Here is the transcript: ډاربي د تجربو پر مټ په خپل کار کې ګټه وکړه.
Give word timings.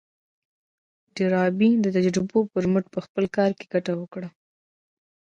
ډاربي 1.15 1.69
د 1.83 1.85
تجربو 1.95 2.39
پر 2.51 2.63
مټ 2.71 2.85
په 2.93 2.99
خپل 3.05 3.23
کار 3.37 3.51
کې 3.57 3.65
ګټه 3.73 3.93
وکړه. 3.97 4.29